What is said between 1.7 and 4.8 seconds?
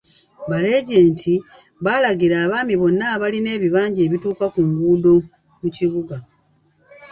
baalagira abaami bonna abalina ebibanja ebituuka ku